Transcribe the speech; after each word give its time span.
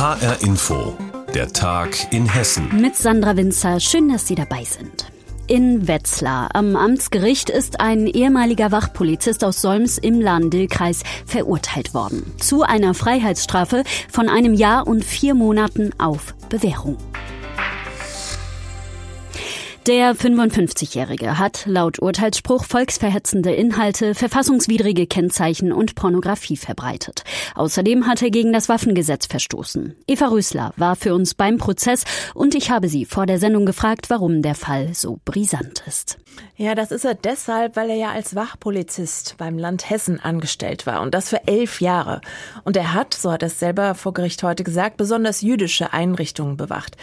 HR 0.00 0.40
Info, 0.40 0.96
der 1.34 1.52
Tag 1.52 2.10
in 2.10 2.26
Hessen. 2.26 2.80
Mit 2.80 2.96
Sandra 2.96 3.36
Winzer, 3.36 3.80
schön, 3.80 4.08
dass 4.08 4.26
Sie 4.26 4.34
dabei 4.34 4.64
sind. 4.64 5.12
In 5.46 5.88
Wetzlar 5.88 6.48
am 6.54 6.74
Amtsgericht 6.74 7.50
ist 7.50 7.80
ein 7.80 8.06
ehemaliger 8.06 8.72
Wachpolizist 8.72 9.44
aus 9.44 9.60
Solms 9.60 9.98
im 9.98 10.18
Lahn-Dill-Kreis 10.18 11.02
verurteilt 11.26 11.92
worden. 11.92 12.32
Zu 12.38 12.62
einer 12.62 12.94
Freiheitsstrafe 12.94 13.84
von 14.10 14.30
einem 14.30 14.54
Jahr 14.54 14.86
und 14.86 15.04
vier 15.04 15.34
Monaten 15.34 15.90
auf 15.98 16.34
Bewährung. 16.48 16.96
Der 19.86 20.14
55-Jährige 20.14 21.38
hat 21.38 21.64
laut 21.64 22.02
Urteilsspruch 22.02 22.64
volksverhetzende 22.64 23.54
Inhalte, 23.54 24.14
verfassungswidrige 24.14 25.06
Kennzeichen 25.06 25.72
und 25.72 25.94
Pornografie 25.94 26.58
verbreitet. 26.58 27.24
Außerdem 27.54 28.06
hat 28.06 28.20
er 28.20 28.30
gegen 28.30 28.52
das 28.52 28.68
Waffengesetz 28.68 29.24
verstoßen. 29.24 29.96
Eva 30.06 30.26
Rösler 30.26 30.74
war 30.76 30.96
für 30.96 31.14
uns 31.14 31.34
beim 31.34 31.56
Prozess 31.56 32.04
und 32.34 32.54
ich 32.54 32.70
habe 32.70 32.88
sie 32.90 33.06
vor 33.06 33.24
der 33.24 33.38
Sendung 33.38 33.64
gefragt, 33.64 34.10
warum 34.10 34.42
der 34.42 34.54
Fall 34.54 34.92
so 34.92 35.18
brisant 35.24 35.82
ist. 35.86 36.18
Ja, 36.56 36.74
das 36.74 36.90
ist 36.92 37.06
er 37.06 37.14
deshalb, 37.14 37.74
weil 37.74 37.88
er 37.88 37.96
ja 37.96 38.10
als 38.10 38.34
Wachpolizist 38.34 39.36
beim 39.38 39.56
Land 39.56 39.88
Hessen 39.88 40.20
angestellt 40.20 40.84
war 40.84 41.00
und 41.00 41.14
das 41.14 41.30
für 41.30 41.48
elf 41.48 41.80
Jahre. 41.80 42.20
Und 42.64 42.76
er 42.76 42.92
hat, 42.92 43.14
so 43.14 43.32
hat 43.32 43.42
er 43.42 43.46
es 43.46 43.58
selber 43.58 43.94
vor 43.94 44.12
Gericht 44.12 44.42
heute 44.42 44.62
gesagt, 44.62 44.98
besonders 44.98 45.40
jüdische 45.40 45.94
Einrichtungen 45.94 46.58
bewacht. 46.58 46.98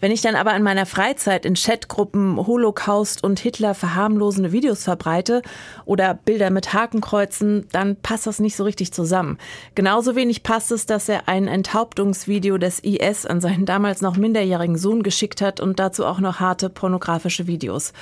Wenn 0.00 0.12
ich 0.12 0.22
dann 0.22 0.34
aber 0.34 0.56
in 0.56 0.62
meiner 0.62 0.86
Freizeit 0.86 1.44
in 1.44 1.54
Chatgruppen 1.54 2.38
Holocaust 2.46 3.22
und 3.22 3.38
Hitler 3.38 3.74
verharmlosende 3.74 4.50
Videos 4.50 4.82
verbreite 4.82 5.42
oder 5.84 6.14
Bilder 6.14 6.48
mit 6.48 6.72
Hakenkreuzen, 6.72 7.68
dann 7.70 7.96
passt 7.96 8.26
das 8.26 8.40
nicht 8.40 8.56
so 8.56 8.64
richtig 8.64 8.92
zusammen. 8.92 9.36
Genauso 9.74 10.16
wenig 10.16 10.42
passt 10.42 10.72
es, 10.72 10.86
dass 10.86 11.10
er 11.10 11.28
ein 11.28 11.48
Enthauptungsvideo 11.48 12.56
des 12.56 12.80
IS 12.80 13.26
an 13.26 13.42
seinen 13.42 13.66
damals 13.66 14.00
noch 14.00 14.16
minderjährigen 14.16 14.78
Sohn 14.78 15.02
geschickt 15.02 15.42
hat 15.42 15.60
und 15.60 15.78
dazu 15.78 16.06
auch 16.06 16.20
noch 16.20 16.40
harte 16.40 16.70
pornografische 16.70 17.46
Videos. 17.46 17.92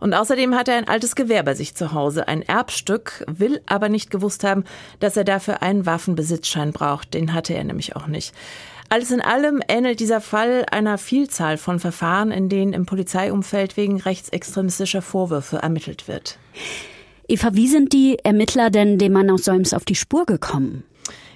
Und 0.00 0.14
außerdem 0.14 0.54
hat 0.54 0.68
er 0.68 0.76
ein 0.76 0.88
altes 0.88 1.14
Gewehr 1.14 1.42
bei 1.42 1.54
sich 1.54 1.74
zu 1.74 1.92
Hause, 1.92 2.28
ein 2.28 2.40
Erbstück, 2.42 3.24
will 3.28 3.60
aber 3.66 3.90
nicht 3.90 4.10
gewusst 4.10 4.42
haben, 4.42 4.64
dass 5.00 5.18
er 5.18 5.24
dafür 5.24 5.62
einen 5.62 5.84
Waffenbesitzschein 5.84 6.72
braucht. 6.72 7.12
Den 7.12 7.34
hatte 7.34 7.54
er 7.54 7.64
nämlich 7.64 7.94
auch 7.94 8.06
nicht. 8.06 8.34
Alles 8.92 9.10
in 9.10 9.22
allem 9.22 9.62
ähnelt 9.68 10.00
dieser 10.00 10.20
Fall 10.20 10.66
einer 10.70 10.98
Vielzahl 10.98 11.56
von 11.56 11.78
Verfahren, 11.78 12.30
in 12.30 12.50
denen 12.50 12.74
im 12.74 12.84
Polizeiumfeld 12.84 13.78
wegen 13.78 13.98
rechtsextremistischer 13.98 15.00
Vorwürfe 15.00 15.56
ermittelt 15.56 16.08
wird. 16.08 16.36
Eva, 17.26 17.54
wie 17.54 17.68
sind 17.68 17.94
die 17.94 18.18
Ermittler 18.22 18.68
denn 18.68 18.98
dem 18.98 19.14
Mann 19.14 19.30
aus 19.30 19.44
Solms 19.44 19.72
auf 19.72 19.86
die 19.86 19.94
Spur 19.94 20.26
gekommen? 20.26 20.84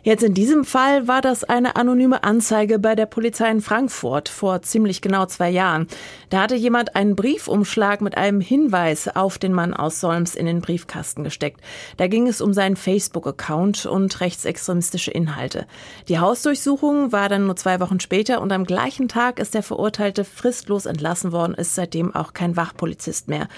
Jetzt 0.06 0.22
in 0.22 0.34
diesem 0.34 0.64
Fall 0.64 1.08
war 1.08 1.20
das 1.20 1.42
eine 1.42 1.74
anonyme 1.74 2.22
Anzeige 2.22 2.78
bei 2.78 2.94
der 2.94 3.06
Polizei 3.06 3.50
in 3.50 3.60
Frankfurt 3.60 4.28
vor 4.28 4.62
ziemlich 4.62 5.00
genau 5.00 5.26
zwei 5.26 5.50
Jahren. 5.50 5.88
Da 6.30 6.42
hatte 6.42 6.54
jemand 6.54 6.94
einen 6.94 7.16
Briefumschlag 7.16 8.00
mit 8.00 8.16
einem 8.16 8.40
Hinweis 8.40 9.08
auf 9.08 9.36
den 9.36 9.52
Mann 9.52 9.74
aus 9.74 9.98
Solms 9.98 10.36
in 10.36 10.46
den 10.46 10.60
Briefkasten 10.60 11.24
gesteckt. 11.24 11.60
Da 11.96 12.06
ging 12.06 12.28
es 12.28 12.40
um 12.40 12.52
seinen 12.52 12.76
Facebook-Account 12.76 13.86
und 13.86 14.20
rechtsextremistische 14.20 15.10
Inhalte. 15.10 15.66
Die 16.06 16.20
Hausdurchsuchung 16.20 17.10
war 17.10 17.28
dann 17.28 17.46
nur 17.46 17.56
zwei 17.56 17.80
Wochen 17.80 17.98
später 17.98 18.40
und 18.40 18.52
am 18.52 18.62
gleichen 18.62 19.08
Tag 19.08 19.40
ist 19.40 19.54
der 19.54 19.64
Verurteilte 19.64 20.22
fristlos 20.22 20.86
entlassen 20.86 21.32
worden, 21.32 21.54
ist 21.54 21.74
seitdem 21.74 22.14
auch 22.14 22.32
kein 22.32 22.54
Wachpolizist 22.54 23.26
mehr 23.26 23.48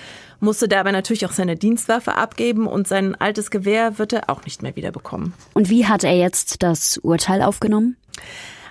musste 0.40 0.68
dabei 0.68 0.92
natürlich 0.92 1.26
auch 1.26 1.32
seine 1.32 1.56
Dienstwaffe 1.56 2.14
abgeben 2.14 2.66
und 2.66 2.88
sein 2.88 3.14
altes 3.14 3.50
Gewehr 3.50 3.98
wird 3.98 4.12
er 4.12 4.30
auch 4.30 4.44
nicht 4.44 4.62
mehr 4.62 4.76
wiederbekommen. 4.76 5.34
Und 5.54 5.70
wie 5.70 5.86
hat 5.86 6.04
er 6.04 6.16
jetzt 6.16 6.62
das 6.62 6.98
Urteil 6.98 7.42
aufgenommen? 7.42 7.96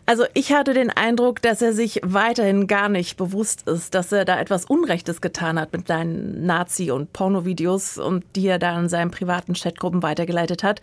Also 0.10 0.24
ich 0.34 0.54
hatte 0.54 0.74
den 0.74 0.90
Eindruck, 0.90 1.42
dass 1.42 1.62
er 1.62 1.74
sich 1.74 2.00
weiterhin 2.02 2.68
gar 2.68 2.88
nicht 2.88 3.18
bewusst 3.18 3.68
ist, 3.68 3.94
dass 3.94 4.14
er 4.14 4.24
da 4.24 4.40
etwas 4.40 4.64
Unrechtes 4.64 5.20
getan 5.20 5.60
hat 5.60 5.74
mit 5.74 5.90
seinen 5.90 6.46
Nazi- 6.46 6.92
und 6.92 7.12
Pornovideos 7.12 7.98
und 7.98 8.24
die 8.38 8.48
er 8.48 8.58
da 8.58 8.80
in 8.80 8.88
seinen 8.88 9.12
privaten 9.12 9.54
Chatgruppen 9.54 10.04
weitergeleitet 10.04 10.64
hat. 10.64 10.80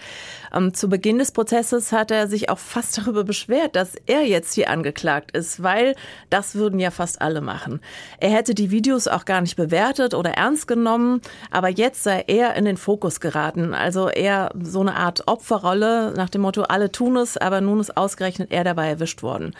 Ähm, 0.55 0.75
zu 0.75 0.91
Beginn 0.91 1.17
des 1.17 1.33
Prozesses 1.33 1.91
hat 1.91 2.11
er 2.11 2.29
sich 2.29 2.51
auch 2.51 2.59
fast 2.59 2.99
darüber 3.03 3.25
beschwert, 3.25 3.77
dass 3.77 3.95
er 4.05 4.27
jetzt 4.27 4.53
hier 4.53 4.69
angeklagt 4.69 5.31
ist, 5.34 5.63
weil 5.63 5.95
das 6.29 6.55
würden 6.55 6.79
ja 6.79 6.91
fast 6.91 7.23
alle 7.23 7.41
machen. 7.41 7.81
Er 8.19 8.29
hätte 8.29 8.55
die 8.55 8.71
Videos 8.71 9.09
auch 9.09 9.25
gar 9.25 9.41
nicht 9.41 9.57
bewertet 9.57 10.13
oder 10.13 10.33
ernst 10.33 10.69
genommen, 10.69 11.23
aber 11.51 11.71
jetzt 11.71 12.03
sei 12.03 12.25
er 12.27 12.57
in 12.57 12.67
den 12.67 12.77
Fokus 12.77 13.21
geraten. 13.21 13.73
Also 13.73 14.11
eher 14.11 14.51
so 14.61 14.83
eine 14.83 14.97
Art 14.97 15.27
Opferrolle 15.29 16.13
nach 16.15 16.29
dem 16.29 16.43
Motto, 16.43 16.65
alle 16.65 16.93
tun 16.93 17.17
es, 17.17 17.39
aber 17.39 17.63
nun 17.63 17.81
ist 17.81 17.97
ausgerechnet 17.97 18.53
er 18.53 18.65
dabei 18.65 18.89
erwischt 18.89 19.14
erwischt 19.15 19.23
worden. 19.23 19.55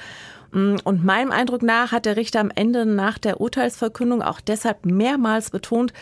Mm, 0.53 0.77
und 0.85 1.05
meinem 1.05 1.31
Eindruck 1.31 1.63
nach 1.63 1.93
hat 1.93 2.07
der 2.07 2.17
Richter 2.17 2.41
am 2.41 2.51
Ende 2.55 2.87
nach 2.87 3.19
der 3.19 3.41
Urteilsverkündung 3.41 4.23
auch 4.23 4.41
deshalb 4.41 4.85
mehrmals 4.87 5.51
betont, 5.51 5.93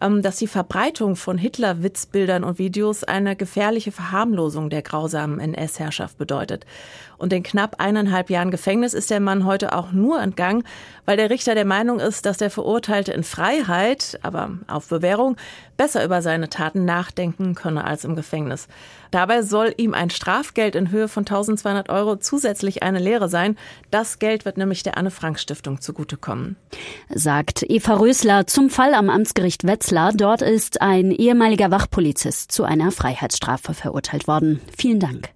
dass 0.00 0.36
die 0.36 0.46
Verbreitung 0.46 1.14
von 1.14 1.36
Hitler-Witzbildern 1.36 2.42
und 2.42 2.58
Videos 2.58 3.04
eine 3.04 3.36
gefährliche 3.36 3.92
Verharmlosung 3.92 4.70
der 4.70 4.82
grausamen 4.82 5.40
NS-Herrschaft 5.40 6.16
bedeutet. 6.16 6.64
Und 7.18 7.34
in 7.34 7.42
knapp 7.42 7.76
eineinhalb 7.78 8.30
Jahren 8.30 8.50
Gefängnis 8.50 8.94
ist 8.94 9.10
der 9.10 9.20
Mann 9.20 9.44
heute 9.44 9.74
auch 9.74 9.92
nur 9.92 10.22
entgangen, 10.22 10.64
weil 11.04 11.18
der 11.18 11.28
Richter 11.28 11.54
der 11.54 11.66
Meinung 11.66 12.00
ist, 12.00 12.24
dass 12.24 12.38
der 12.38 12.48
Verurteilte 12.48 13.12
in 13.12 13.24
Freiheit, 13.24 14.18
aber 14.22 14.52
auf 14.68 14.88
Bewährung, 14.88 15.36
besser 15.76 16.02
über 16.02 16.22
seine 16.22 16.48
Taten 16.48 16.86
nachdenken 16.86 17.54
könne 17.54 17.84
als 17.84 18.04
im 18.04 18.16
Gefängnis. 18.16 18.68
Dabei 19.10 19.42
soll 19.42 19.74
ihm 19.76 19.92
ein 19.92 20.08
Strafgeld 20.08 20.76
in 20.76 20.90
Höhe 20.90 21.08
von 21.08 21.22
1200 21.22 21.90
Euro 21.90 22.16
zusätzlich 22.16 22.82
eine 22.82 23.00
Lehre 23.00 23.28
sein. 23.28 23.58
Das 23.90 24.18
Geld 24.18 24.44
wird 24.44 24.56
nämlich 24.56 24.82
der 24.82 24.96
Anne-Frank-Stiftung 24.96 25.80
zugutekommen. 25.80 26.56
Sagt 27.12 27.64
Eva 27.68 27.94
Rösler 27.94 28.46
zum 28.46 28.70
Fall 28.70 28.94
am 28.94 29.10
Amtsgericht 29.10 29.66
Wetzlar. 29.66 29.89
Dort 29.90 30.42
ist 30.42 30.80
ein 30.80 31.10
ehemaliger 31.10 31.70
Wachpolizist 31.70 32.52
zu 32.52 32.64
einer 32.64 32.92
Freiheitsstrafe 32.92 33.74
verurteilt 33.74 34.26
worden. 34.28 34.60
Vielen 34.76 35.00
Dank. 35.00 35.30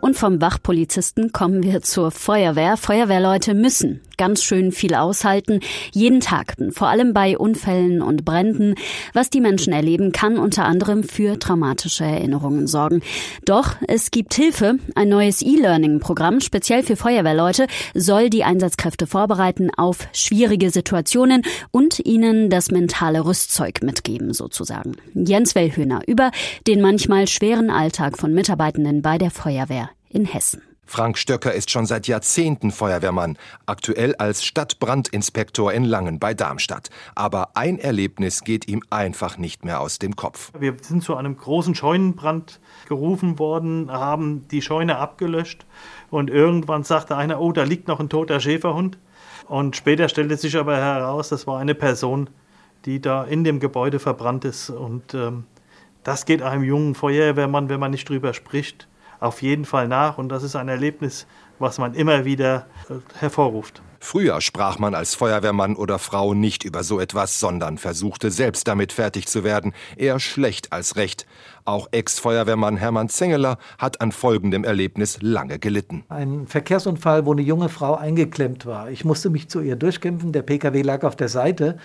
Und 0.00 0.16
vom 0.16 0.40
Wachpolizisten 0.40 1.32
kommen 1.32 1.62
wir 1.62 1.82
zur 1.82 2.10
Feuerwehr. 2.10 2.76
Feuerwehrleute 2.76 3.54
müssen 3.54 4.00
ganz 4.20 4.44
schön 4.44 4.70
viel 4.70 4.94
aushalten, 4.94 5.60
jeden 5.92 6.20
Tag, 6.20 6.54
vor 6.72 6.88
allem 6.88 7.14
bei 7.14 7.38
Unfällen 7.38 8.02
und 8.02 8.26
Bränden. 8.26 8.74
Was 9.14 9.30
die 9.30 9.40
Menschen 9.40 9.72
erleben, 9.72 10.12
kann 10.12 10.36
unter 10.36 10.66
anderem 10.66 11.04
für 11.04 11.38
traumatische 11.38 12.04
Erinnerungen 12.04 12.66
sorgen. 12.66 13.00
Doch 13.46 13.76
es 13.88 14.10
gibt 14.10 14.34
Hilfe. 14.34 14.74
Ein 14.94 15.08
neues 15.08 15.40
E-Learning-Programm, 15.40 16.40
speziell 16.40 16.82
für 16.82 16.96
Feuerwehrleute, 16.96 17.66
soll 17.94 18.28
die 18.28 18.44
Einsatzkräfte 18.44 19.06
vorbereiten 19.06 19.70
auf 19.74 20.06
schwierige 20.12 20.68
Situationen 20.68 21.40
und 21.70 22.00
ihnen 22.04 22.50
das 22.50 22.70
mentale 22.70 23.24
Rüstzeug 23.24 23.82
mitgeben, 23.82 24.34
sozusagen. 24.34 24.96
Jens 25.14 25.54
Wellhöhner 25.54 26.02
über 26.06 26.30
den 26.66 26.82
manchmal 26.82 27.26
schweren 27.26 27.70
Alltag 27.70 28.18
von 28.18 28.34
Mitarbeitenden 28.34 29.00
bei 29.00 29.16
der 29.16 29.30
Feuerwehr 29.30 29.88
in 30.10 30.26
Hessen. 30.26 30.62
Frank 30.90 31.18
Stöcker 31.18 31.54
ist 31.54 31.70
schon 31.70 31.86
seit 31.86 32.08
Jahrzehnten 32.08 32.72
Feuerwehrmann, 32.72 33.38
aktuell 33.64 34.16
als 34.16 34.44
Stadtbrandinspektor 34.44 35.72
in 35.72 35.84
Langen 35.84 36.18
bei 36.18 36.34
Darmstadt. 36.34 36.90
Aber 37.14 37.50
ein 37.54 37.78
Erlebnis 37.78 38.42
geht 38.42 38.66
ihm 38.66 38.82
einfach 38.90 39.38
nicht 39.38 39.64
mehr 39.64 39.80
aus 39.80 40.00
dem 40.00 40.16
Kopf. 40.16 40.50
Wir 40.58 40.74
sind 40.82 41.04
zu 41.04 41.14
einem 41.14 41.36
großen 41.36 41.76
Scheunenbrand 41.76 42.58
gerufen 42.88 43.38
worden, 43.38 43.88
haben 43.92 44.48
die 44.48 44.62
Scheune 44.62 44.98
abgelöscht 44.98 45.64
und 46.10 46.28
irgendwann 46.28 46.82
sagte 46.82 47.16
einer, 47.16 47.40
oh, 47.40 47.52
da 47.52 47.62
liegt 47.62 47.86
noch 47.86 48.00
ein 48.00 48.08
toter 48.08 48.40
Schäferhund. 48.40 48.98
Und 49.46 49.76
später 49.76 50.08
stellte 50.08 50.36
sich 50.36 50.56
aber 50.56 50.76
heraus, 50.76 51.28
das 51.28 51.46
war 51.46 51.60
eine 51.60 51.76
Person, 51.76 52.30
die 52.84 53.00
da 53.00 53.22
in 53.22 53.44
dem 53.44 53.60
Gebäude 53.60 54.00
verbrannt 54.00 54.44
ist. 54.44 54.70
Und 54.70 55.14
ähm, 55.14 55.44
das 56.02 56.24
geht 56.24 56.42
einem 56.42 56.64
jungen 56.64 56.96
Feuerwehrmann, 56.96 57.68
wenn 57.68 57.78
man 57.78 57.92
nicht 57.92 58.08
drüber 58.08 58.34
spricht, 58.34 58.88
auf 59.20 59.42
jeden 59.42 59.64
Fall 59.64 59.86
nach 59.86 60.18
und 60.18 60.28
das 60.28 60.42
ist 60.42 60.56
ein 60.56 60.68
Erlebnis, 60.68 61.26
was 61.58 61.78
man 61.78 61.94
immer 61.94 62.24
wieder 62.24 62.66
äh, 62.88 62.94
hervorruft. 63.18 63.82
Früher 64.02 64.40
sprach 64.40 64.78
man 64.78 64.94
als 64.94 65.14
Feuerwehrmann 65.14 65.76
oder 65.76 65.98
Frau 65.98 66.32
nicht 66.32 66.64
über 66.64 66.82
so 66.82 66.98
etwas, 66.98 67.38
sondern 67.38 67.76
versuchte 67.76 68.30
selbst 68.30 68.66
damit 68.66 68.94
fertig 68.94 69.28
zu 69.28 69.44
werden, 69.44 69.74
eher 69.94 70.18
schlecht 70.18 70.72
als 70.72 70.96
recht. 70.96 71.26
Auch 71.66 71.86
Ex-Feuerwehrmann 71.92 72.78
Hermann 72.78 73.10
Zengeler 73.10 73.58
hat 73.76 74.00
an 74.00 74.10
folgendem 74.10 74.64
Erlebnis 74.64 75.18
lange 75.20 75.58
gelitten. 75.58 76.04
Ein 76.08 76.46
Verkehrsunfall, 76.46 77.26
wo 77.26 77.32
eine 77.32 77.42
junge 77.42 77.68
Frau 77.68 77.94
eingeklemmt 77.94 78.64
war. 78.64 78.90
Ich 78.90 79.04
musste 79.04 79.28
mich 79.28 79.50
zu 79.50 79.60
ihr 79.60 79.76
durchkämpfen, 79.76 80.32
der 80.32 80.42
Pkw 80.42 80.80
lag 80.80 81.04
auf 81.04 81.14
der 81.14 81.28
Seite 81.28 81.76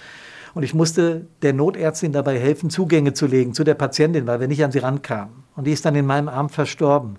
und 0.53 0.63
ich 0.63 0.73
musste 0.73 1.27
der 1.41 1.51
Notärztin 1.51 2.13
dabei 2.13 2.39
helfen, 2.39 2.69
Zugänge 2.69 3.13
zu 3.13 3.27
legen 3.27 3.53
zu 3.53 3.65
der 3.65 3.75
Patientin, 3.75 4.25
weil 4.25 4.39
wir 4.39 4.47
nicht 4.47 4.63
an 4.63 4.71
sie 4.71 4.79
rankamen. 4.79 5.44
Und 5.55 5.65
die 5.67 5.71
ist 5.71 5.85
dann 5.85 5.95
in 5.95 6.05
meinem 6.05 6.29
Arm 6.29 6.49
verstorben. 6.49 7.17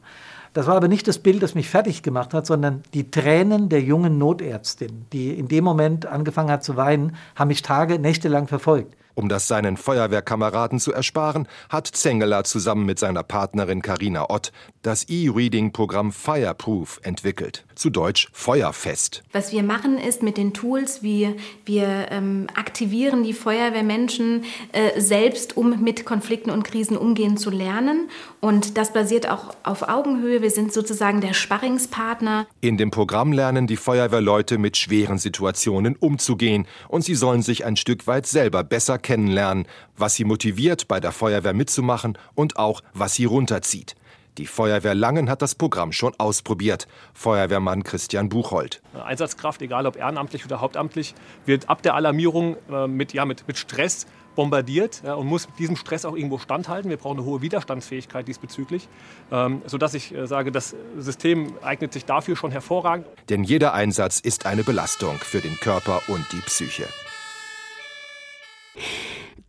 Das 0.52 0.66
war 0.66 0.76
aber 0.76 0.88
nicht 0.88 1.06
das 1.06 1.18
Bild, 1.18 1.42
das 1.42 1.54
mich 1.54 1.68
fertig 1.68 2.02
gemacht 2.02 2.32
hat, 2.32 2.46
sondern 2.46 2.82
die 2.94 3.10
Tränen 3.10 3.68
der 3.68 3.82
jungen 3.82 4.16
Notärztin, 4.16 5.04
die 5.12 5.38
in 5.38 5.48
dem 5.48 5.64
Moment 5.64 6.06
angefangen 6.06 6.50
hat 6.50 6.64
zu 6.64 6.76
weinen, 6.76 7.16
haben 7.34 7.48
mich 7.48 7.60
Tage, 7.60 7.98
Nächte 7.98 8.28
lang 8.28 8.46
verfolgt. 8.46 8.96
Um 9.16 9.30
das 9.30 9.48
seinen 9.48 9.78
Feuerwehrkameraden 9.78 10.78
zu 10.78 10.92
ersparen, 10.92 11.48
hat 11.70 11.86
Zengeler 11.86 12.44
zusammen 12.44 12.84
mit 12.84 12.98
seiner 12.98 13.22
Partnerin 13.22 13.80
Karina 13.80 14.28
Ott 14.28 14.52
das 14.82 15.04
E-Reading-Programm 15.08 16.12
Fireproof 16.12 17.00
entwickelt. 17.02 17.64
Zu 17.74 17.88
Deutsch 17.88 18.28
Feuerfest. 18.32 19.24
Was 19.32 19.52
wir 19.52 19.62
machen 19.62 19.96
ist 19.96 20.22
mit 20.22 20.36
den 20.36 20.52
Tools, 20.52 21.02
wir, 21.02 21.34
wir 21.64 22.08
ähm, 22.10 22.46
aktivieren 22.54 23.22
die 23.22 23.32
Feuerwehrmenschen 23.32 24.44
äh, 24.72 25.00
selbst, 25.00 25.56
um 25.56 25.82
mit 25.82 26.04
Konflikten 26.04 26.50
und 26.50 26.62
Krisen 26.62 26.98
umgehen 26.98 27.38
zu 27.38 27.48
lernen. 27.48 28.10
Und 28.40 28.76
das 28.76 28.92
basiert 28.92 29.30
auch 29.30 29.54
auf 29.62 29.88
Augenhöhe. 29.88 30.42
Wir 30.42 30.50
sind 30.50 30.74
sozusagen 30.74 31.22
der 31.22 31.32
Sparringspartner. 31.32 32.46
In 32.60 32.76
dem 32.76 32.90
Programm 32.90 33.32
lernen 33.32 33.66
die 33.66 33.76
Feuerwehrleute 33.76 34.58
mit 34.58 34.76
schweren 34.76 35.16
Situationen 35.16 35.96
umzugehen 35.96 36.66
und 36.88 37.02
sie 37.02 37.14
sollen 37.14 37.40
sich 37.40 37.64
ein 37.64 37.76
Stück 37.76 38.06
weit 38.06 38.26
selber 38.26 38.62
besser 38.62 38.98
kennenlernen, 39.06 39.66
was 39.96 40.16
sie 40.16 40.24
motiviert, 40.24 40.88
bei 40.88 40.98
der 40.98 41.12
Feuerwehr 41.12 41.54
mitzumachen 41.54 42.18
und 42.34 42.56
auch, 42.56 42.82
was 42.92 43.14
sie 43.14 43.24
runterzieht. 43.24 43.94
Die 44.36 44.46
Feuerwehr 44.46 44.96
Langen 44.96 45.30
hat 45.30 45.42
das 45.42 45.54
Programm 45.54 45.92
schon 45.92 46.12
ausprobiert. 46.18 46.88
Feuerwehrmann 47.14 47.84
Christian 47.84 48.28
Buchhold. 48.28 48.82
Einsatzkraft, 49.02 49.62
egal 49.62 49.86
ob 49.86 49.96
ehrenamtlich 49.96 50.44
oder 50.44 50.60
hauptamtlich, 50.60 51.14
wird 51.46 51.70
ab 51.70 51.82
der 51.82 51.94
Alarmierung 51.94 52.56
äh, 52.68 52.88
mit, 52.88 53.14
ja, 53.14 53.24
mit, 53.24 53.46
mit 53.46 53.56
Stress 53.56 54.06
bombardiert 54.34 55.02
ja, 55.04 55.14
und 55.14 55.28
muss 55.28 55.48
diesem 55.58 55.76
Stress 55.76 56.04
auch 56.04 56.16
irgendwo 56.16 56.38
standhalten. 56.38 56.90
Wir 56.90 56.98
brauchen 56.98 57.18
eine 57.18 57.26
hohe 57.26 57.40
Widerstandsfähigkeit 57.40 58.28
diesbezüglich, 58.28 58.88
ähm, 59.30 59.62
sodass 59.66 59.94
ich 59.94 60.14
äh, 60.14 60.26
sage, 60.26 60.52
das 60.52 60.74
System 60.98 61.54
eignet 61.62 61.94
sich 61.94 62.04
dafür 62.04 62.36
schon 62.36 62.50
hervorragend. 62.50 63.06
Denn 63.30 63.44
jeder 63.44 63.72
Einsatz 63.72 64.20
ist 64.20 64.44
eine 64.44 64.64
Belastung 64.64 65.16
für 65.18 65.40
den 65.40 65.56
Körper 65.56 66.02
und 66.08 66.26
die 66.32 66.40
Psyche. 66.40 66.84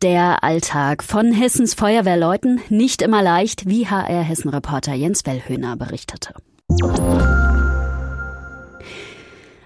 Der 0.03 0.43
Alltag 0.43 1.03
von 1.03 1.31
Hessens 1.31 1.73
Feuerwehrleuten 1.73 2.61
nicht 2.69 3.01
immer 3.01 3.23
leicht, 3.23 3.67
wie 3.67 3.87
HR 3.87 4.21
Hessen-Reporter 4.21 4.93
Jens 4.93 5.25
Wellhöhner 5.25 5.75
berichtete. 5.75 6.35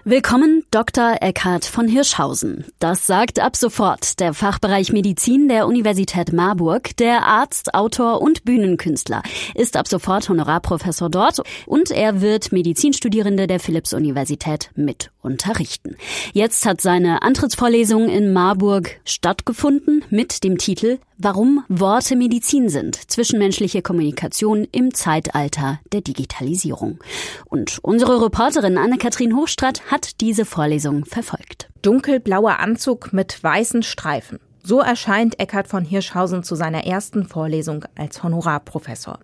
Willkommen, 0.04 0.64
Dr. 0.72 1.18
Eckhard 1.20 1.64
von 1.64 1.86
Hirschhausen. 1.86 2.64
Das 2.80 3.06
sagt 3.06 3.38
ab 3.38 3.54
sofort 3.54 4.18
der 4.18 4.34
Fachbereich 4.34 4.92
Medizin 4.92 5.46
der 5.46 5.68
Universität 5.68 6.32
Marburg. 6.32 6.96
Der 6.96 7.24
Arzt, 7.24 7.72
Autor 7.72 8.20
und 8.20 8.44
Bühnenkünstler 8.44 9.22
ist 9.54 9.76
ab 9.76 9.86
sofort 9.86 10.28
Honorarprofessor 10.28 11.08
dort 11.08 11.40
und 11.66 11.92
er 11.92 12.20
wird 12.20 12.50
Medizinstudierende 12.50 13.46
der 13.46 13.60
Philipps-Universität 13.60 14.72
mit 14.74 15.12
unterrichten. 15.20 15.96
Jetzt 16.32 16.66
hat 16.66 16.80
seine 16.80 17.22
Antrittsvorlesung 17.22 18.08
in 18.08 18.32
Marburg 18.32 19.00
stattgefunden 19.04 20.04
mit 20.10 20.42
dem 20.42 20.58
Titel 20.58 20.98
Warum 21.24 21.64
Worte 21.68 22.16
Medizin 22.16 22.68
sind. 22.68 22.96
Zwischenmenschliche 23.08 23.80
Kommunikation 23.80 24.66
im 24.72 24.92
Zeitalter 24.92 25.78
der 25.92 26.00
Digitalisierung. 26.00 26.98
Und 27.44 27.78
unsere 27.82 28.20
Reporterin 28.24 28.76
Anne-Kathrin 28.76 29.36
Hochstratt 29.36 29.91
hat 29.92 30.22
diese 30.22 30.46
Vorlesung 30.46 31.04
verfolgt. 31.04 31.68
Dunkelblauer 31.82 32.60
Anzug 32.60 33.12
mit 33.12 33.44
weißen 33.44 33.82
Streifen. 33.82 34.40
So 34.62 34.80
erscheint 34.80 35.38
Eckhard 35.38 35.68
von 35.68 35.84
Hirschhausen 35.84 36.44
zu 36.44 36.54
seiner 36.54 36.86
ersten 36.86 37.26
Vorlesung 37.26 37.84
als 37.94 38.22
Honorarprofessor. 38.22 39.18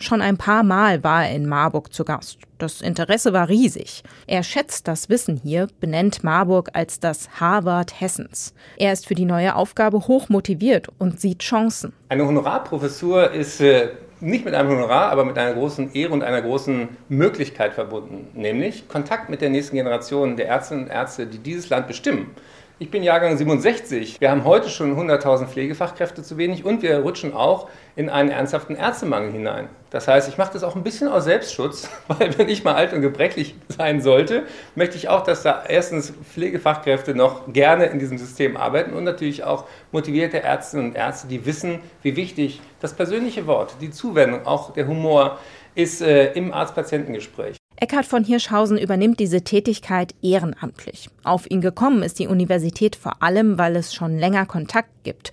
Schon 0.00 0.20
ein 0.20 0.36
paar 0.36 0.64
Mal 0.64 1.04
war 1.04 1.26
er 1.26 1.36
in 1.36 1.46
Marburg 1.46 1.92
zu 1.92 2.04
Gast. 2.04 2.38
Das 2.58 2.80
Interesse 2.80 3.32
war 3.32 3.48
riesig. 3.48 4.02
Er 4.26 4.42
schätzt 4.42 4.88
das 4.88 5.08
Wissen 5.08 5.36
hier, 5.36 5.68
benennt 5.78 6.24
Marburg 6.24 6.70
als 6.72 6.98
das 6.98 7.38
Harvard 7.38 8.00
Hessens. 8.00 8.54
Er 8.76 8.92
ist 8.92 9.06
für 9.06 9.14
die 9.14 9.24
neue 9.24 9.54
Aufgabe 9.54 10.08
hoch 10.08 10.28
motiviert 10.28 10.88
und 10.98 11.20
sieht 11.20 11.40
Chancen. 11.40 11.92
Eine 12.08 12.26
Honorarprofessur 12.26 13.30
ist 13.30 13.60
äh, 13.60 13.90
nicht 14.20 14.44
mit 14.44 14.54
einem 14.54 14.70
Honorar, 14.70 15.10
aber 15.10 15.24
mit 15.24 15.38
einer 15.38 15.54
großen 15.54 15.94
Ehre 15.94 16.12
und 16.12 16.22
einer 16.22 16.42
großen 16.42 16.88
Möglichkeit 17.08 17.74
verbunden, 17.74 18.28
nämlich 18.34 18.88
Kontakt 18.88 19.28
mit 19.28 19.40
der 19.40 19.50
nächsten 19.50 19.76
Generation 19.76 20.36
der 20.36 20.48
Ärztinnen 20.48 20.84
und 20.84 20.90
Ärzte, 20.90 21.26
die 21.26 21.38
dieses 21.38 21.68
Land 21.70 21.86
bestimmen. 21.86 22.34
Ich 22.80 22.92
bin 22.92 23.02
Jahrgang 23.02 23.36
67. 23.36 24.20
Wir 24.20 24.30
haben 24.30 24.44
heute 24.44 24.68
schon 24.68 24.96
100.000 24.96 25.46
Pflegefachkräfte 25.46 26.22
zu 26.22 26.36
wenig 26.36 26.64
und 26.64 26.80
wir 26.80 27.00
rutschen 27.00 27.34
auch 27.34 27.68
in 27.96 28.08
einen 28.08 28.30
ernsthaften 28.30 28.76
Ärztemangel 28.76 29.32
hinein. 29.32 29.68
Das 29.90 30.06
heißt, 30.06 30.28
ich 30.28 30.38
mache 30.38 30.52
das 30.52 30.62
auch 30.62 30.76
ein 30.76 30.84
bisschen 30.84 31.08
aus 31.08 31.24
Selbstschutz, 31.24 31.90
weil 32.06 32.38
wenn 32.38 32.48
ich 32.48 32.62
mal 32.62 32.76
alt 32.76 32.92
und 32.92 33.00
gebrechlich 33.00 33.56
sein 33.66 34.00
sollte, 34.00 34.44
möchte 34.76 34.96
ich 34.96 35.08
auch, 35.08 35.24
dass 35.24 35.42
da 35.42 35.64
erstens 35.66 36.12
Pflegefachkräfte 36.32 37.16
noch 37.16 37.52
gerne 37.52 37.86
in 37.86 37.98
diesem 37.98 38.16
System 38.16 38.56
arbeiten 38.56 38.92
und 38.92 39.02
natürlich 39.02 39.42
auch 39.42 39.64
motivierte 39.90 40.44
Ärztinnen 40.44 40.90
und 40.90 40.94
Ärzte, 40.94 41.26
die 41.26 41.46
wissen, 41.46 41.80
wie 42.02 42.14
wichtig 42.14 42.60
das 42.78 42.94
persönliche 42.94 43.48
Wort, 43.48 43.74
die 43.80 43.90
Zuwendung, 43.90 44.46
auch 44.46 44.72
der 44.72 44.86
Humor 44.86 45.40
ist 45.74 46.00
äh, 46.00 46.32
im 46.34 46.52
Arzt-Patientengespräch. 46.52 47.56
Eckhard 47.80 48.06
von 48.06 48.24
Hirschhausen 48.24 48.76
übernimmt 48.76 49.20
diese 49.20 49.42
Tätigkeit 49.42 50.12
ehrenamtlich. 50.20 51.10
Auf 51.22 51.48
ihn 51.48 51.60
gekommen 51.60 52.02
ist 52.02 52.18
die 52.18 52.26
Universität 52.26 52.96
vor 52.96 53.22
allem, 53.22 53.56
weil 53.56 53.76
es 53.76 53.94
schon 53.94 54.18
länger 54.18 54.46
Kontakt 54.46 54.90
gibt. 55.04 55.30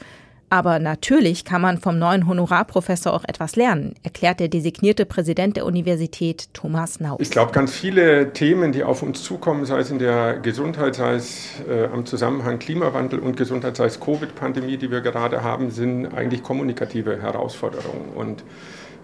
Aber 0.51 0.77
natürlich 0.77 1.43
kann 1.43 1.61
man 1.61 1.79
vom 1.79 1.97
neuen 1.97 2.27
Honorarprofessor 2.27 3.11
auch 3.13 3.23
etwas 3.27 3.55
lernen, 3.55 3.95
erklärt 4.03 4.39
der 4.39 4.47
designierte 4.47 5.07
Präsident 5.07 5.57
der 5.57 5.65
Universität 5.65 6.53
Thomas 6.53 6.99
Nau. 6.99 7.17
Ich 7.19 7.31
glaube, 7.31 7.51
ganz 7.51 7.73
viele 7.73 8.31
Themen, 8.31 8.71
die 8.71 8.83
auf 8.83 9.01
uns 9.01 9.23
zukommen, 9.23 9.65
sei 9.65 9.79
es 9.79 9.89
in 9.89 9.97
der 9.97 10.37
Gesundheit, 10.37 10.95
sei 10.95 11.15
es 11.15 11.47
äh, 11.67 11.85
am 11.85 12.05
Zusammenhang 12.05 12.59
Klimawandel 12.59 13.19
und 13.19 13.37
Gesundheit, 13.37 13.75
sei 13.75 13.85
es 13.85 13.99
Covid-Pandemie, 13.99 14.77
die 14.77 14.91
wir 14.91 15.01
gerade 15.01 15.43
haben, 15.43 15.71
sind 15.71 16.13
eigentlich 16.13 16.43
kommunikative 16.43 17.19
Herausforderungen. 17.19 18.09
Und 18.15 18.43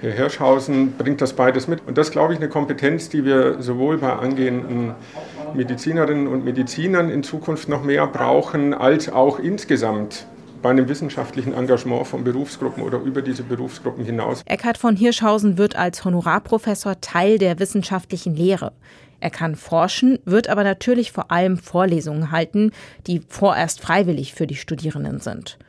Herr 0.02 0.14
Hirschhausen 0.14 0.94
bringt 0.98 1.22
das 1.22 1.34
beides 1.34 1.68
mit. 1.68 1.82
Und 1.86 1.96
das, 1.96 2.10
glaube 2.10 2.34
ich, 2.34 2.40
eine 2.40 2.50
Kompetenz, 2.50 3.10
die 3.10 3.24
wir 3.24 3.62
sowohl 3.62 4.00
bei 4.00 4.12
angehenden 4.12 4.96
Medizinerinnen 5.54 6.28
und 6.28 6.44
Medizinern 6.44 7.12
in 7.12 7.22
Zukunft 7.22 7.70
noch 7.70 7.84
mehr 7.84 8.08
brauchen, 8.08 8.74
als 8.74 9.12
auch 9.12 9.38
insgesamt 9.38 10.26
bei 10.64 10.72
einem 10.72 10.90
wissenschaftlichen 10.90 11.54
Engagement 11.54 12.08
von 12.08 12.24
Berufsgruppen 12.24 12.82
oder 12.82 13.00
über 13.00 13.22
diese 13.22 13.44
Berufsgruppen 13.44 14.04
hinaus. 14.04 14.42
Eckhard 14.46 14.80
von 14.80 14.96
Hirschhausen 14.96 15.60
wird 15.60 15.76
als 15.76 16.04
Honorarprofessor 16.04 17.00
Teil 17.02 17.38
der 17.38 17.60
wissenschaftlichen 17.60 18.36
Lehre. 18.36 18.72
Er 19.20 19.30
kann 19.30 19.56
forschen, 19.56 20.18
wird 20.26 20.50
aber 20.50 20.64
natürlich 20.64 21.12
vor 21.12 21.32
allem 21.32 21.58
Vorlesungen 21.58 22.32
halten, 22.32 22.72
die 23.06 23.22
vorerst 23.28 23.80
freiwillig 23.80 24.34
für 24.34 24.48
die 24.48 24.56
Studierenden 24.56 25.20
sind. 25.20 25.60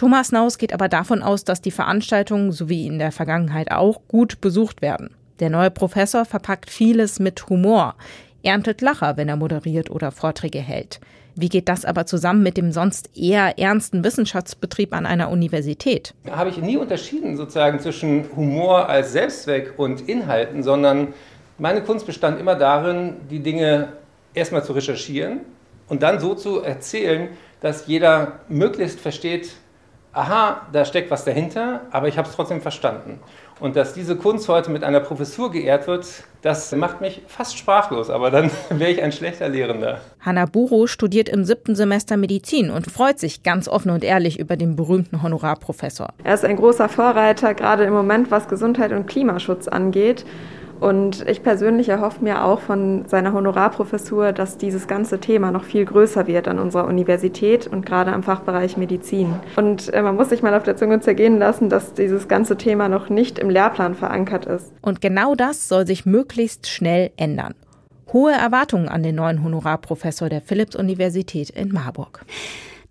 Thomas 0.00 0.32
Naus 0.32 0.56
geht 0.56 0.72
aber 0.72 0.88
davon 0.88 1.22
aus, 1.22 1.44
dass 1.44 1.60
die 1.60 1.70
Veranstaltungen, 1.70 2.52
so 2.52 2.70
wie 2.70 2.86
in 2.86 2.98
der 2.98 3.12
Vergangenheit 3.12 3.70
auch, 3.70 4.00
gut 4.08 4.40
besucht 4.40 4.80
werden. 4.80 5.10
Der 5.40 5.50
neue 5.50 5.70
Professor 5.70 6.24
verpackt 6.24 6.70
vieles 6.70 7.20
mit 7.20 7.50
Humor, 7.50 7.96
erntet 8.42 8.80
Lacher, 8.80 9.18
wenn 9.18 9.28
er 9.28 9.36
moderiert 9.36 9.90
oder 9.90 10.10
Vorträge 10.10 10.60
hält. 10.60 11.00
Wie 11.34 11.50
geht 11.50 11.68
das 11.68 11.84
aber 11.84 12.06
zusammen 12.06 12.42
mit 12.42 12.56
dem 12.56 12.72
sonst 12.72 13.10
eher 13.14 13.58
ernsten 13.58 14.02
Wissenschaftsbetrieb 14.02 14.94
an 14.94 15.04
einer 15.04 15.28
Universität? 15.28 16.14
Da 16.24 16.36
habe 16.36 16.48
ich 16.48 16.56
nie 16.56 16.78
unterschieden 16.78 17.36
sozusagen 17.36 17.78
zwischen 17.78 18.24
Humor 18.34 18.88
als 18.88 19.12
Selbstzweck 19.12 19.74
und 19.76 20.08
Inhalten, 20.08 20.62
sondern 20.62 21.08
meine 21.58 21.82
Kunst 21.82 22.06
bestand 22.06 22.40
immer 22.40 22.54
darin, 22.54 23.16
die 23.28 23.40
Dinge 23.40 23.92
erstmal 24.32 24.64
zu 24.64 24.72
recherchieren 24.72 25.40
und 25.90 26.02
dann 26.02 26.20
so 26.20 26.34
zu 26.34 26.62
erzählen, 26.62 27.28
dass 27.60 27.86
jeder 27.86 28.40
möglichst 28.48 28.98
versteht, 28.98 29.50
aha, 30.12 30.66
da 30.72 30.84
steckt 30.84 31.10
was 31.10 31.24
dahinter, 31.24 31.82
aber 31.90 32.08
ich 32.08 32.18
habe 32.18 32.28
es 32.28 32.34
trotzdem 32.34 32.60
verstanden. 32.60 33.20
Und 33.60 33.76
dass 33.76 33.92
diese 33.92 34.16
Kunst 34.16 34.48
heute 34.48 34.70
mit 34.70 34.82
einer 34.82 35.00
Professur 35.00 35.50
geehrt 35.52 35.86
wird, 35.86 36.06
das 36.40 36.72
macht 36.72 37.02
mich 37.02 37.20
fast 37.26 37.58
sprachlos, 37.58 38.08
aber 38.08 38.30
dann 38.30 38.50
wäre 38.70 38.90
ich 38.90 39.02
ein 39.02 39.12
schlechter 39.12 39.48
Lehrender. 39.48 40.00
Hanna 40.20 40.46
Buro 40.46 40.86
studiert 40.86 41.28
im 41.28 41.44
siebten 41.44 41.74
Semester 41.74 42.16
Medizin 42.16 42.70
und 42.70 42.90
freut 42.90 43.18
sich 43.18 43.42
ganz 43.42 43.68
offen 43.68 43.90
und 43.90 44.02
ehrlich 44.02 44.38
über 44.38 44.56
den 44.56 44.76
berühmten 44.76 45.22
Honorarprofessor. 45.22 46.08
Er 46.24 46.34
ist 46.34 46.44
ein 46.44 46.56
großer 46.56 46.88
Vorreiter, 46.88 47.52
gerade 47.54 47.84
im 47.84 47.92
Moment, 47.92 48.30
was 48.30 48.48
Gesundheit 48.48 48.92
und 48.92 49.06
Klimaschutz 49.06 49.68
angeht. 49.68 50.24
Und 50.80 51.28
ich 51.28 51.42
persönlich 51.42 51.90
erhoffe 51.90 52.24
mir 52.24 52.44
auch 52.44 52.60
von 52.60 53.04
seiner 53.06 53.34
Honorarprofessur, 53.34 54.32
dass 54.32 54.56
dieses 54.56 54.88
ganze 54.88 55.20
Thema 55.20 55.50
noch 55.50 55.64
viel 55.64 55.84
größer 55.84 56.26
wird 56.26 56.48
an 56.48 56.58
unserer 56.58 56.86
Universität 56.86 57.66
und 57.66 57.84
gerade 57.84 58.12
am 58.12 58.22
Fachbereich 58.22 58.78
Medizin. 58.78 59.34
Und 59.56 59.92
äh, 59.92 60.02
man 60.02 60.16
muss 60.16 60.30
sich 60.30 60.42
mal 60.42 60.54
auf 60.54 60.62
der 60.62 60.76
Zunge 60.76 61.00
zergehen 61.00 61.38
lassen, 61.38 61.68
dass 61.68 61.92
dieses 61.92 62.28
ganze 62.28 62.56
Thema 62.56 62.88
noch 62.88 63.10
nicht 63.10 63.38
im 63.38 63.50
Lehrplan 63.50 63.94
verankert 63.94 64.46
ist. 64.46 64.72
Und 64.80 65.02
genau 65.02 65.34
das 65.34 65.68
soll 65.68 65.86
sich 65.86 66.06
möglichst 66.06 66.66
schnell 66.66 67.10
ändern. 67.16 67.54
Hohe 68.12 68.32
Erwartungen 68.32 68.88
an 68.88 69.02
den 69.02 69.14
neuen 69.14 69.44
Honorarprofessor 69.44 70.28
der 70.28 70.40
Philipps-Universität 70.40 71.50
in 71.50 71.72
Marburg. 71.72 72.24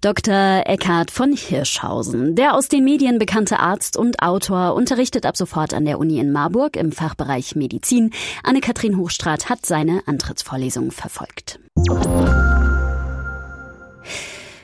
Dr. 0.02 0.64
Eckhard 0.66 1.12
von 1.12 1.34
Hirschhausen, 1.34 2.34
der 2.34 2.56
aus 2.56 2.70
den 2.70 2.86
Medien 2.86 3.20
bekannte 3.20 3.60
Arzt 3.60 3.98
und 3.98 4.22
Autor, 4.22 4.74
unterrichtet 4.74 5.26
ab 5.26 5.36
sofort 5.36 5.74
an 5.74 5.84
der 5.84 6.00
Uni 6.00 6.20
in 6.20 6.32
Marburg 6.32 6.78
im 6.78 6.94
Fachbereich 6.94 7.58
Medizin. 7.58 8.12
Anne-Kathrin 8.42 8.96
Hochstrat 8.96 9.50
hat 9.50 9.66
seine 9.66 10.02
Antrittsvorlesung 10.06 10.92
verfolgt. 10.92 11.60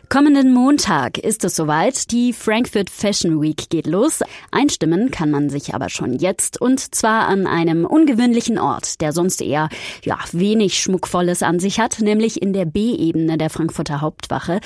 Kommenden 0.10 0.54
Montag 0.54 1.18
ist 1.18 1.44
es 1.46 1.56
soweit. 1.56 2.12
Die 2.12 2.32
Frankfurt 2.32 2.90
Fashion 2.90 3.42
Week 3.42 3.70
geht 3.70 3.88
los. 3.88 4.22
Einstimmen 4.52 5.10
kann 5.10 5.32
man 5.32 5.50
sich 5.50 5.74
aber 5.74 5.90
schon 5.90 6.14
jetzt 6.14 6.62
und 6.62 6.94
zwar 6.94 7.28
an 7.28 7.48
einem 7.48 7.86
ungewöhnlichen 7.86 8.60
Ort, 8.60 9.02
der 9.02 9.14
sonst 9.14 9.42
eher 9.42 9.70
ja, 10.04 10.20
wenig 10.32 10.80
Schmuckvolles 10.80 11.42
an 11.42 11.60
sich 11.60 11.80
hat, 11.80 12.02
nämlich 12.02 12.42
in 12.42 12.54
der 12.54 12.66
B-Ebene 12.66 13.38
der 13.38 13.50
Frankfurter 13.50 14.02
Hauptwache. 14.02 14.60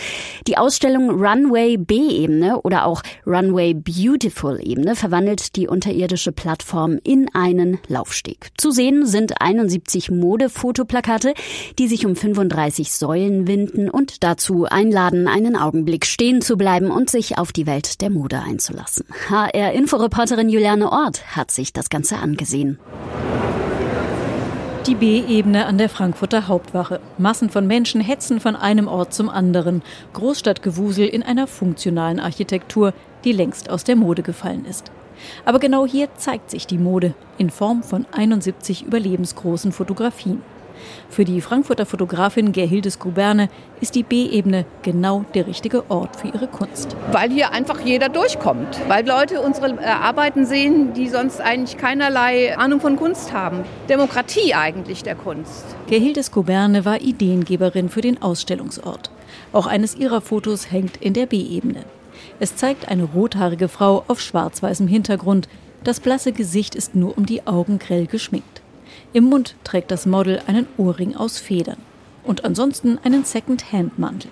Die 0.48 0.58
Ausstellung 0.58 1.10
Runway 1.12 1.78
B-Ebene 1.78 2.62
oder 2.62 2.86
auch 2.86 3.02
Runway 3.26 3.74
Beautiful 3.74 4.60
Ebene 4.62 4.96
verwandelt 4.96 5.56
die 5.56 5.68
unterirdische 5.68 6.32
Plattform 6.32 7.00
in 7.04 7.34
einen 7.34 7.80
Laufsteg. 7.88 8.50
Zu 8.58 8.72
sehen 8.72 9.06
sind 9.06 9.42
71 9.42 10.12
Modefotoplakate, 10.12 11.34
die 11.78 11.88
sich 11.88 12.06
um 12.06 12.16
35 12.16 12.92
Säulen 12.92 13.48
winden 13.48 13.90
und 13.90 14.24
dazu 14.24 14.66
einladen, 14.66 15.29
einen 15.30 15.56
Augenblick 15.56 16.06
stehen 16.06 16.42
zu 16.42 16.58
bleiben 16.58 16.92
und 16.92 17.10
sich 17.10 17.38
auf 17.38 17.52
die 17.52 17.68
Welt 17.68 18.02
der 18.02 18.10
Mode 18.10 18.40
einzulassen. 18.40 19.06
HR-Inforeporterin 19.30 20.50
Juliane 20.50 20.92
Ort 20.92 21.36
hat 21.36 21.52
sich 21.52 21.74
das 21.74 21.90
Ganze 21.90 22.18
angesehen. 22.18 22.80
Die 24.88 24.96
B-Ebene 24.96 25.66
an 25.66 25.78
der 25.78 25.90
Frankfurter 25.90 26.48
Hauptwache. 26.48 27.00
Massen 27.18 27.50
von 27.50 27.68
Menschen 27.68 28.02
hetzen 28.02 28.40
von 28.40 28.56
einem 28.56 28.88
Ort 28.88 29.14
zum 29.14 29.30
anderen. 29.30 29.84
Großstadtgewusel 30.14 31.06
in 31.06 31.22
einer 31.22 31.48
funktionalen 31.48 32.20
Architektur, 32.20 32.94
die 33.24 33.32
längst 33.32 33.70
aus 33.70 33.84
der 33.84 33.96
Mode 33.96 34.24
gefallen 34.24 34.66
ist. 34.66 34.92
Aber 35.46 35.60
genau 35.60 35.86
hier 35.86 36.08
zeigt 36.16 36.50
sich 36.50 36.66
die 36.66 36.78
Mode 36.78 37.14
in 37.38 37.50
Form 37.50 37.84
von 37.84 38.06
71 38.12 38.84
überlebensgroßen 38.84 39.72
Fotografien. 39.72 40.42
Für 41.10 41.26
die 41.26 41.42
Frankfurter 41.42 41.86
Fotografin 41.86 42.52
Gerhilde 42.52 42.92
Skuberne 42.92 43.50
ist 43.82 43.96
die 43.96 44.04
B-Ebene 44.04 44.66
genau 44.82 45.26
der 45.34 45.48
richtige 45.48 45.90
Ort 45.90 46.16
für 46.16 46.28
ihre 46.28 46.48
Kunst. 46.48 46.96
Weil 47.12 47.30
hier 47.32 47.52
einfach 47.52 47.80
jeder 47.80 48.10
durchkommt, 48.10 48.80
weil 48.88 49.08
Leute 49.08 49.42
unsere 49.42 49.70
äh, 49.82 49.86
Arbeiten 49.86 50.46
sehen, 50.46 50.94
die 50.94 51.08
sonst 51.08 51.42
eigentlich 51.42 51.78
keinerlei 51.78 52.58
Ahnung 52.58 52.82
von 52.82 52.96
Kunst 52.96 53.34
haben. 53.34 53.64
Demokratie 53.90 54.54
eigentlich 54.54 55.04
der 55.04 55.16
Kunst. 55.16 55.66
Gerhilde 55.88 56.24
Skuberne 56.24 56.86
war 56.86 57.02
Ideengeberin 57.02 57.90
für 57.90 58.02
den 58.02 58.22
Ausstellungsort. 58.22 59.10
Auch 59.52 59.68
eines 59.68 59.96
ihrer 59.96 60.22
Fotos 60.22 60.72
hängt 60.72 60.98
in 60.98 61.14
der 61.14 61.26
B-Ebene. 61.26 61.84
Es 62.40 62.56
zeigt 62.56 62.88
eine 62.88 63.04
rothaarige 63.04 63.68
Frau 63.68 64.04
auf 64.08 64.22
schwarz-weißem 64.22 64.88
Hintergrund. 64.88 65.48
Das 65.84 66.00
blasse 66.00 66.32
Gesicht 66.32 66.76
ist 66.76 66.96
nur 66.96 67.18
um 67.18 67.26
die 67.26 67.48
Augen 67.48 67.80
grell 67.80 68.06
geschminkt. 68.06 68.62
Im 69.12 69.24
Mund 69.24 69.56
trägt 69.64 69.90
das 69.90 70.06
Model 70.06 70.40
einen 70.46 70.68
Ohrring 70.78 71.16
aus 71.16 71.40
Federn 71.40 71.78
und 72.24 72.46
ansonsten 72.46 73.00
einen 73.04 73.26
Second-Hand-Mantel. 73.26 74.30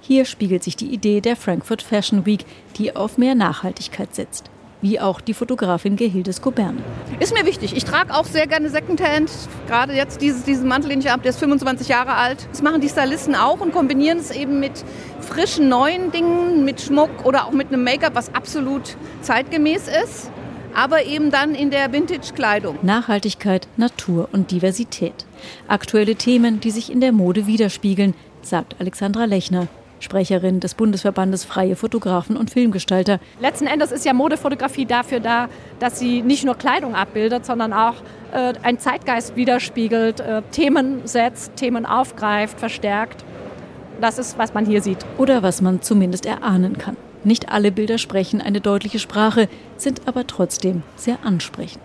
Hier 0.00 0.24
spiegelt 0.24 0.64
sich 0.64 0.76
die 0.76 0.86
Idee 0.86 1.20
der 1.20 1.36
Frankfurt 1.36 1.82
Fashion 1.82 2.24
Week, 2.24 2.46
die 2.76 2.96
auf 2.96 3.18
mehr 3.18 3.34
Nachhaltigkeit 3.34 4.14
setzt. 4.14 4.46
Wie 4.80 4.98
auch 4.98 5.20
die 5.20 5.34
Fotografin 5.34 5.96
Gehilde 5.96 6.32
Skoberne. 6.32 6.78
Ist 7.20 7.34
mir 7.34 7.44
wichtig. 7.44 7.76
Ich 7.76 7.84
trage 7.84 8.14
auch 8.14 8.24
sehr 8.24 8.46
gerne 8.46 8.70
Secondhand. 8.70 9.30
Gerade 9.66 9.92
jetzt 9.92 10.22
dieses, 10.22 10.44
diesen 10.44 10.68
Mantel, 10.68 10.88
den 10.88 11.00
ich 11.00 11.10
habe, 11.10 11.22
der 11.22 11.30
ist 11.30 11.40
25 11.40 11.88
Jahre 11.88 12.14
alt. 12.14 12.48
Das 12.50 12.62
machen 12.62 12.80
die 12.80 12.88
Stylisten 12.88 13.34
auch 13.34 13.60
und 13.60 13.72
kombinieren 13.72 14.18
es 14.18 14.30
eben 14.30 14.58
mit 14.58 14.84
frischen 15.20 15.68
neuen 15.68 16.12
Dingen, 16.12 16.64
mit 16.64 16.80
Schmuck 16.80 17.10
oder 17.24 17.44
auch 17.44 17.52
mit 17.52 17.68
einem 17.68 17.84
Make-up, 17.84 18.14
was 18.14 18.34
absolut 18.34 18.96
zeitgemäß 19.20 19.88
ist 19.88 20.30
aber 20.78 21.04
eben 21.06 21.32
dann 21.32 21.56
in 21.56 21.70
der 21.70 21.92
Vintage-Kleidung. 21.92 22.78
Nachhaltigkeit, 22.82 23.66
Natur 23.76 24.28
und 24.30 24.52
Diversität. 24.52 25.26
Aktuelle 25.66 26.14
Themen, 26.14 26.60
die 26.60 26.70
sich 26.70 26.92
in 26.92 27.00
der 27.00 27.10
Mode 27.10 27.48
widerspiegeln, 27.48 28.14
sagt 28.42 28.76
Alexandra 28.78 29.24
Lechner. 29.24 29.66
Sprecherin 29.98 30.60
des 30.60 30.74
Bundesverbandes 30.74 31.44
Freie 31.44 31.74
Fotografen 31.74 32.36
und 32.36 32.50
Filmgestalter. 32.50 33.18
Letzten 33.40 33.66
Endes 33.66 33.90
ist 33.90 34.04
ja 34.04 34.12
Modefotografie 34.12 34.86
dafür 34.86 35.18
da, 35.18 35.48
dass 35.80 35.98
sie 35.98 36.22
nicht 36.22 36.44
nur 36.44 36.54
Kleidung 36.54 36.94
abbildet, 36.94 37.44
sondern 37.44 37.72
auch 37.72 37.94
äh, 38.32 38.52
einen 38.62 38.78
Zeitgeist 38.78 39.34
widerspiegelt, 39.34 40.20
äh, 40.20 40.42
Themen 40.52 41.00
setzt, 41.08 41.56
Themen 41.56 41.86
aufgreift, 41.86 42.60
verstärkt. 42.60 43.24
Das 44.00 44.20
ist, 44.20 44.38
was 44.38 44.54
man 44.54 44.64
hier 44.64 44.80
sieht. 44.80 45.04
Oder 45.16 45.42
was 45.42 45.60
man 45.60 45.82
zumindest 45.82 46.24
erahnen 46.24 46.78
kann. 46.78 46.96
Nicht 47.24 47.50
alle 47.50 47.72
Bilder 47.72 47.98
sprechen 47.98 48.40
eine 48.40 48.60
deutliche 48.60 48.98
Sprache, 48.98 49.48
sind 49.76 50.02
aber 50.06 50.26
trotzdem 50.26 50.82
sehr 50.96 51.18
ansprechend. 51.24 51.82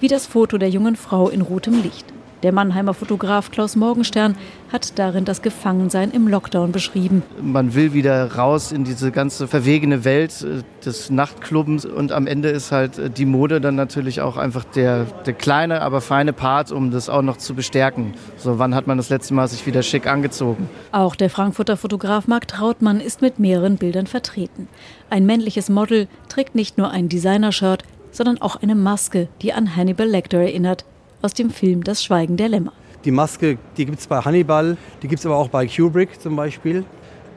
Wie 0.00 0.08
das 0.08 0.26
Foto 0.26 0.58
der 0.58 0.70
jungen 0.70 0.96
Frau 0.96 1.28
in 1.28 1.40
rotem 1.40 1.82
Licht. 1.82 2.06
Der 2.44 2.52
Mannheimer 2.52 2.94
Fotograf 2.94 3.50
Klaus 3.50 3.74
Morgenstern 3.74 4.36
hat 4.72 4.96
darin 4.96 5.24
das 5.24 5.42
Gefangensein 5.42 6.12
im 6.12 6.28
Lockdown 6.28 6.70
beschrieben. 6.70 7.24
Man 7.42 7.74
will 7.74 7.94
wieder 7.94 8.36
raus 8.36 8.70
in 8.70 8.84
diese 8.84 9.10
ganze 9.10 9.48
verwegene 9.48 10.04
Welt 10.04 10.42
äh, 10.42 10.62
des 10.84 11.10
Nachtclubs 11.10 11.84
und 11.84 12.12
am 12.12 12.28
Ende 12.28 12.50
ist 12.50 12.70
halt 12.70 12.96
äh, 12.96 13.10
die 13.10 13.26
Mode 13.26 13.60
dann 13.60 13.74
natürlich 13.74 14.20
auch 14.20 14.36
einfach 14.36 14.62
der, 14.62 15.06
der 15.26 15.32
kleine, 15.32 15.82
aber 15.82 16.00
feine 16.00 16.32
Part, 16.32 16.70
um 16.70 16.92
das 16.92 17.08
auch 17.08 17.22
noch 17.22 17.38
zu 17.38 17.54
bestärken. 17.54 18.14
So, 18.36 18.60
wann 18.60 18.72
hat 18.72 18.86
man 18.86 18.98
das 18.98 19.10
letzte 19.10 19.34
Mal 19.34 19.48
sich 19.48 19.66
wieder 19.66 19.82
schick 19.82 20.06
angezogen? 20.06 20.68
Auch 20.92 21.16
der 21.16 21.30
Frankfurter 21.30 21.76
Fotograf 21.76 22.28
Marc 22.28 22.46
Trautmann 22.46 23.00
ist 23.00 23.20
mit 23.20 23.40
mehreren 23.40 23.78
Bildern 23.78 24.06
vertreten. 24.06 24.68
Ein 25.10 25.26
männliches 25.26 25.68
Model 25.70 26.06
trägt 26.28 26.54
nicht 26.54 26.78
nur 26.78 26.90
ein 26.90 27.08
Designershirt, 27.08 27.82
sondern 28.12 28.40
auch 28.40 28.62
eine 28.62 28.76
Maske, 28.76 29.26
die 29.42 29.52
an 29.52 29.74
Hannibal 29.74 30.06
Lecter 30.06 30.38
erinnert 30.38 30.84
aus 31.22 31.34
dem 31.34 31.50
Film 31.50 31.84
Das 31.84 32.02
Schweigen 32.02 32.36
der 32.36 32.48
Lämmer. 32.48 32.72
Die 33.04 33.10
Maske, 33.10 33.58
die 33.76 33.86
gibt 33.86 34.00
es 34.00 34.06
bei 34.06 34.20
Hannibal, 34.20 34.76
die 35.02 35.08
gibt 35.08 35.20
es 35.20 35.26
aber 35.26 35.36
auch 35.36 35.48
bei 35.48 35.66
Kubrick 35.66 36.20
zum 36.20 36.36
Beispiel. 36.36 36.84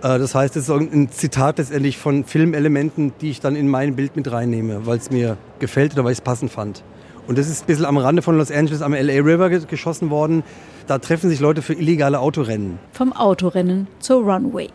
Äh, 0.01 0.19
das 0.19 0.35
heißt, 0.35 0.55
es 0.55 0.67
ist 0.67 0.69
ein 0.69 1.09
Zitat 1.11 1.57
letztendlich 1.57 1.97
von 1.97 2.25
Filmelementen, 2.25 3.13
die 3.21 3.29
ich 3.29 3.39
dann 3.39 3.55
in 3.55 3.67
mein 3.67 3.95
Bild 3.95 4.15
mit 4.15 4.31
reinnehme, 4.31 4.85
weil 4.85 4.97
es 4.97 5.11
mir 5.11 5.37
gefällt 5.59 5.93
oder 5.93 6.03
weil 6.03 6.13
ich 6.13 6.19
es 6.19 6.23
passend 6.23 6.51
fand. 6.51 6.83
Und 7.27 7.37
das 7.37 7.47
ist 7.47 7.63
ein 7.63 7.67
bisschen 7.67 7.85
am 7.85 7.97
Rande 7.97 8.21
von 8.21 8.37
Los 8.37 8.51
Angeles 8.51 8.81
am 8.81 8.93
LA 8.93 9.21
River 9.21 9.49
geschossen 9.49 10.09
worden. 10.09 10.43
Da 10.87 10.97
treffen 10.97 11.29
sich 11.29 11.39
Leute 11.39 11.61
für 11.61 11.73
illegale 11.73 12.19
Autorennen. 12.19 12.79
Vom 12.91 13.13
Autorennen 13.13 13.87
zur 13.99 14.23
Runway. 14.23 14.69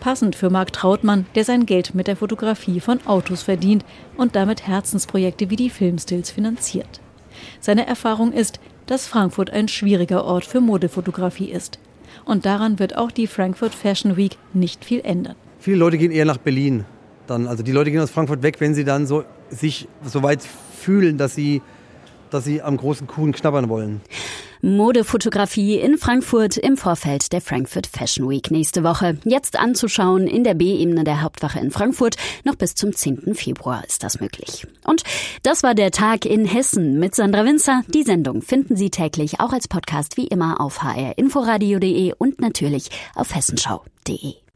Passend 0.00 0.34
für 0.34 0.48
Marc 0.48 0.72
Trautmann, 0.72 1.26
der 1.34 1.44
sein 1.44 1.66
Geld 1.66 1.94
mit 1.94 2.06
der 2.06 2.16
Fotografie 2.16 2.80
von 2.80 3.04
Autos 3.06 3.42
verdient 3.42 3.84
und 4.16 4.36
damit 4.36 4.66
Herzensprojekte 4.66 5.50
wie 5.50 5.56
die 5.56 5.70
Filmstills 5.70 6.30
finanziert. 6.30 7.00
Seine 7.60 7.86
Erfahrung 7.86 8.32
ist, 8.32 8.60
dass 8.86 9.06
Frankfurt 9.06 9.50
ein 9.50 9.68
schwieriger 9.68 10.24
Ort 10.24 10.44
für 10.44 10.60
Modefotografie 10.60 11.50
ist. 11.50 11.78
Und 12.24 12.46
daran 12.46 12.78
wird 12.78 12.96
auch 12.96 13.10
die 13.10 13.26
Frankfurt 13.26 13.74
Fashion 13.74 14.16
Week 14.16 14.36
nicht 14.52 14.84
viel 14.84 15.00
ändern. 15.00 15.34
Viele 15.60 15.76
Leute 15.76 15.98
gehen 15.98 16.10
eher 16.10 16.24
nach 16.24 16.38
Berlin. 16.38 16.84
Dann, 17.26 17.46
also 17.46 17.62
die 17.62 17.72
Leute 17.72 17.90
gehen 17.90 18.00
aus 18.00 18.10
Frankfurt 18.10 18.42
weg, 18.42 18.60
wenn 18.60 18.74
sie 18.74 18.84
dann 18.84 19.06
so, 19.06 19.24
sich 19.50 19.88
so 20.04 20.22
weit 20.22 20.40
fühlen, 20.42 21.18
dass 21.18 21.34
sie, 21.34 21.62
dass 22.30 22.44
sie 22.44 22.62
am 22.62 22.76
großen 22.76 23.06
Kuchen 23.06 23.32
knabbern 23.32 23.68
wollen. 23.68 24.00
Modefotografie 24.60 25.78
in 25.78 25.98
Frankfurt 25.98 26.56
im 26.56 26.76
Vorfeld 26.76 27.32
der 27.32 27.40
Frankfurt 27.40 27.86
Fashion 27.86 28.28
Week 28.28 28.50
nächste 28.50 28.82
Woche. 28.82 29.18
Jetzt 29.24 29.58
anzuschauen 29.58 30.26
in 30.26 30.44
der 30.44 30.54
B-Ebene 30.54 31.04
der 31.04 31.22
Hauptwache 31.22 31.60
in 31.60 31.70
Frankfurt. 31.70 32.16
Noch 32.44 32.56
bis 32.56 32.74
zum 32.74 32.94
10. 32.94 33.34
Februar 33.34 33.84
ist 33.86 34.02
das 34.02 34.20
möglich. 34.20 34.66
Und 34.84 35.02
das 35.42 35.62
war 35.62 35.74
der 35.74 35.90
Tag 35.90 36.24
in 36.24 36.44
Hessen 36.44 36.98
mit 36.98 37.14
Sandra 37.14 37.44
Winzer. 37.44 37.82
Die 37.88 38.02
Sendung 38.02 38.42
finden 38.42 38.76
Sie 38.76 38.90
täglich 38.90 39.40
auch 39.40 39.52
als 39.52 39.68
Podcast 39.68 40.16
wie 40.16 40.26
immer 40.26 40.60
auf 40.60 40.82
hrinforadio.de 40.82 42.14
und 42.18 42.40
natürlich 42.40 42.90
auf 43.14 43.34
hessenschau.de. 43.34 44.47